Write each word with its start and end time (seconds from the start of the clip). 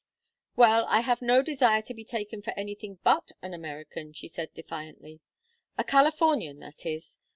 "Well, 0.55 0.87
I 0.89 1.01
have 1.01 1.21
no 1.21 1.43
desire 1.43 1.83
to 1.83 1.93
be 1.93 2.03
taken 2.03 2.41
for 2.41 2.57
anything 2.57 2.97
but 3.03 3.33
an 3.43 3.53
American," 3.53 4.13
she 4.13 4.27
said, 4.27 4.51
defiantly. 4.55 5.19
"A 5.77 5.83
Californian, 5.83 6.57
that 6.57 6.87
is. 6.87 7.19